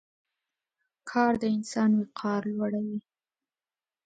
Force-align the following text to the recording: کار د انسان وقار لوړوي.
کار 1.09 1.33
د 1.41 1.43
انسان 1.55 1.89
وقار 1.99 2.41
لوړوي. 2.53 2.99